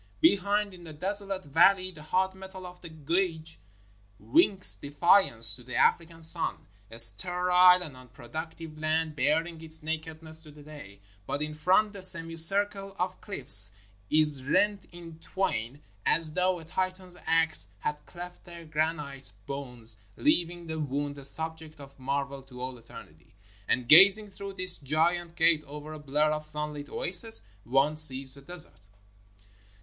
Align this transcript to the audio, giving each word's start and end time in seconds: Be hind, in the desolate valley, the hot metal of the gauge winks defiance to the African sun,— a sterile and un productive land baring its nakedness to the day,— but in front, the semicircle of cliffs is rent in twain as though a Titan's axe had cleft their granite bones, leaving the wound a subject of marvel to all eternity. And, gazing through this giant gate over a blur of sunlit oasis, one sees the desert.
Be 0.19 0.37
hind, 0.37 0.73
in 0.73 0.83
the 0.83 0.93
desolate 0.93 1.45
valley, 1.45 1.91
the 1.91 2.01
hot 2.01 2.33
metal 2.33 2.65
of 2.65 2.81
the 2.81 2.89
gauge 2.89 3.59
winks 4.17 4.73
defiance 4.73 5.53
to 5.53 5.61
the 5.63 5.75
African 5.75 6.23
sun,— 6.23 6.65
a 6.89 6.97
sterile 6.97 7.83
and 7.83 7.95
un 7.95 8.07
productive 8.07 8.79
land 8.79 9.15
baring 9.15 9.61
its 9.61 9.83
nakedness 9.83 10.41
to 10.41 10.49
the 10.49 10.63
day,— 10.63 11.01
but 11.27 11.43
in 11.43 11.53
front, 11.53 11.93
the 11.93 12.01
semicircle 12.01 12.95
of 12.97 13.21
cliffs 13.21 13.69
is 14.09 14.43
rent 14.43 14.87
in 14.91 15.19
twain 15.19 15.83
as 16.03 16.31
though 16.31 16.57
a 16.57 16.65
Titan's 16.65 17.15
axe 17.27 17.67
had 17.81 18.03
cleft 18.07 18.43
their 18.43 18.65
granite 18.65 19.31
bones, 19.45 19.97
leaving 20.17 20.65
the 20.65 20.79
wound 20.79 21.15
a 21.19 21.23
subject 21.23 21.79
of 21.79 21.99
marvel 21.99 22.41
to 22.41 22.59
all 22.59 22.79
eternity. 22.79 23.35
And, 23.67 23.87
gazing 23.87 24.31
through 24.31 24.53
this 24.53 24.79
giant 24.79 25.35
gate 25.35 25.63
over 25.65 25.93
a 25.93 25.99
blur 25.99 26.31
of 26.31 26.47
sunlit 26.47 26.89
oasis, 26.89 27.43
one 27.63 27.95
sees 27.95 28.33
the 28.33 28.41
desert. 28.41 28.87